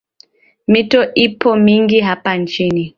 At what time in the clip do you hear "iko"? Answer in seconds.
1.13-1.55